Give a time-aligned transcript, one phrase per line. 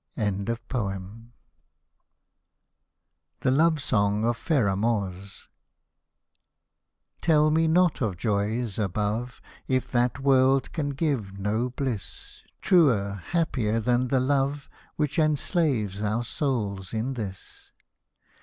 [0.15, 0.57] THE
[3.51, 5.47] LOVE SONG OF FERAMORZ
[7.21, 9.39] Tell me not of joys above.
[9.67, 12.41] If that world can give no bliss.
[12.61, 17.71] Truer, happier than the Love Which enslaves our souls in this.